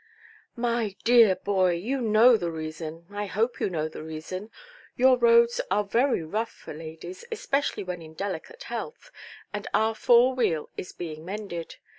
"My 0.55 0.95
dear 1.03 1.35
boy, 1.35 1.73
you 1.73 2.01
know 2.01 2.35
the 2.35 2.49
reason; 2.49 3.05
I 3.11 3.27
hope 3.27 3.59
you 3.61 3.69
know 3.69 3.87
the 3.87 4.01
reason. 4.01 4.49
Your 4.95 5.15
roads 5.15 5.61
are 5.69 5.83
very 5.83 6.23
rough 6.23 6.49
for 6.49 6.73
ladies, 6.73 7.23
especially 7.31 7.83
when 7.83 8.01
in 8.01 8.15
delicate 8.15 8.63
health, 8.63 9.11
and 9.53 9.67
our 9.75 9.93
four–wheel 9.93 10.71
is 10.75 10.91
being 10.91 11.23
mended. 11.23 11.75